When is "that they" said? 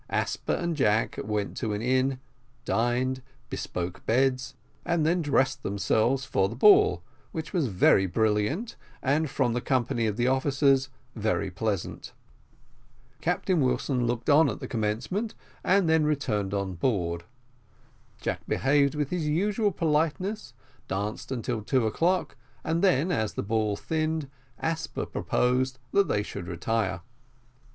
25.91-26.23